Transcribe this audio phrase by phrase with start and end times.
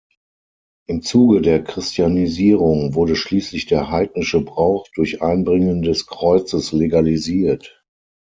[0.87, 7.85] Im Zuge der Christianisierung wurde schließlich der heidnische Brauch durch Einbringen des Kreuzes legalisiert.